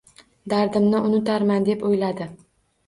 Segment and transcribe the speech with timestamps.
[0.53, 2.33] Dardimni unutarman deb o'yladi.